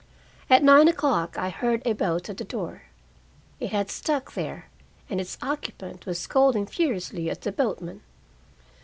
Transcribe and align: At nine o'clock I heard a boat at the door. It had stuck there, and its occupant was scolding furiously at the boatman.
At 0.49 0.63
nine 0.63 0.87
o'clock 0.87 1.37
I 1.37 1.49
heard 1.51 1.83
a 1.85 1.93
boat 1.93 2.27
at 2.27 2.37
the 2.37 2.43
door. 2.43 2.85
It 3.59 3.69
had 3.71 3.91
stuck 3.91 4.33
there, 4.33 4.67
and 5.11 5.21
its 5.21 5.37
occupant 5.43 6.07
was 6.07 6.17
scolding 6.17 6.65
furiously 6.65 7.29
at 7.29 7.41
the 7.41 7.51
boatman. 7.51 8.01